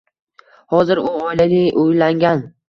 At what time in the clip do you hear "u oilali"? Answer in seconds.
1.03-1.61